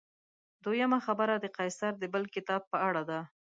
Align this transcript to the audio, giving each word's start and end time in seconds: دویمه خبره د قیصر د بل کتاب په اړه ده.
دویمه 0.63 0.99
خبره 1.07 1.35
د 1.39 1.45
قیصر 1.57 1.91
د 1.99 2.03
بل 2.13 2.23
کتاب 2.35 2.61
په 2.71 2.77
اړه 2.87 3.01
ده. 3.09 3.19